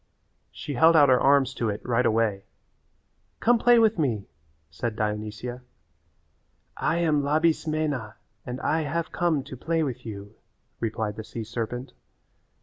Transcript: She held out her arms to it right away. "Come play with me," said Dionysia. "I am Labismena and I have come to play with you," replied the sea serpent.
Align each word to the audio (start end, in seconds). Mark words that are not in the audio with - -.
She 0.51 0.73
held 0.73 0.95
out 0.95 1.09
her 1.09 1.19
arms 1.19 1.53
to 1.53 1.69
it 1.69 1.79
right 1.87 2.07
away. 2.07 2.45
"Come 3.39 3.59
play 3.59 3.77
with 3.77 3.99
me," 3.99 4.25
said 4.71 4.95
Dionysia. 4.95 5.61
"I 6.75 6.97
am 6.97 7.21
Labismena 7.21 8.15
and 8.43 8.59
I 8.61 8.81
have 8.81 9.11
come 9.11 9.43
to 9.43 9.55
play 9.55 9.83
with 9.83 10.03
you," 10.03 10.33
replied 10.79 11.17
the 11.17 11.23
sea 11.23 11.43
serpent. 11.43 11.93